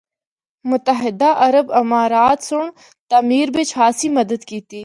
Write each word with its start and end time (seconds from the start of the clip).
متحدہ 0.69 1.29
عرب 1.47 1.71
امارات 1.81 2.43
سنڑ 2.43 2.69
تعمیر 3.09 3.47
بچ 3.55 3.67
خاصی 3.77 4.07
مدد 4.19 4.41
کیتی۔ 4.49 4.79